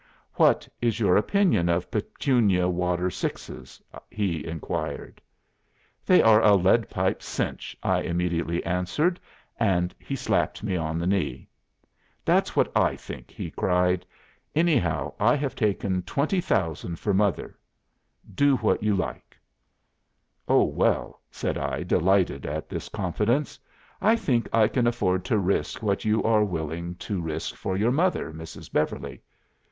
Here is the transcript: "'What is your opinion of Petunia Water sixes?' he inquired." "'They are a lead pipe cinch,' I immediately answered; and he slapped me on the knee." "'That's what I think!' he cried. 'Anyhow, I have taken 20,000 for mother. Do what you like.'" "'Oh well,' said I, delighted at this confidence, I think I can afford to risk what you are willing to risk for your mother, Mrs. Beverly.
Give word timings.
"'What 0.33 0.67
is 0.81 0.99
your 0.99 1.15
opinion 1.15 1.69
of 1.69 1.91
Petunia 1.91 2.67
Water 2.67 3.11
sixes?' 3.11 3.79
he 4.09 4.43
inquired." 4.43 5.21
"'They 6.07 6.23
are 6.23 6.41
a 6.41 6.55
lead 6.55 6.89
pipe 6.89 7.21
cinch,' 7.21 7.77
I 7.83 8.01
immediately 8.01 8.65
answered; 8.65 9.19
and 9.59 9.93
he 9.99 10.15
slapped 10.15 10.63
me 10.63 10.75
on 10.75 10.97
the 10.97 11.05
knee." 11.05 11.47
"'That's 12.25 12.55
what 12.55 12.71
I 12.75 12.95
think!' 12.95 13.29
he 13.29 13.51
cried. 13.51 14.03
'Anyhow, 14.55 15.13
I 15.19 15.35
have 15.35 15.53
taken 15.53 16.01
20,000 16.01 16.97
for 16.97 17.13
mother. 17.13 17.55
Do 18.33 18.57
what 18.57 18.81
you 18.81 18.95
like.'" 18.95 19.37
"'Oh 20.47 20.63
well,' 20.63 21.21
said 21.29 21.59
I, 21.59 21.83
delighted 21.83 22.47
at 22.47 22.69
this 22.69 22.89
confidence, 22.89 23.59
I 24.01 24.15
think 24.15 24.49
I 24.51 24.67
can 24.67 24.87
afford 24.87 25.23
to 25.25 25.37
risk 25.37 25.83
what 25.83 26.05
you 26.05 26.23
are 26.23 26.43
willing 26.43 26.95
to 27.05 27.21
risk 27.21 27.53
for 27.53 27.77
your 27.77 27.91
mother, 27.91 28.33
Mrs. 28.33 28.73
Beverly. 28.73 29.21